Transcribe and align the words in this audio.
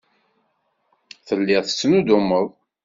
Telliḍ 1.27 1.63
tettnuddumeḍ. 1.67 2.47